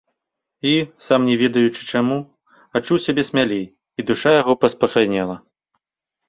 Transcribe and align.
І, 0.67 0.69
сам 1.07 1.27
не 1.31 1.35
ведаючы 1.41 1.81
чаму, 1.93 2.17
адчуў 2.79 2.97
сябе 3.05 3.27
смялей, 3.29 3.61
і 3.67 4.01
душа 4.09 4.29
яго 4.41 4.53
паспакайнела. 4.67 5.37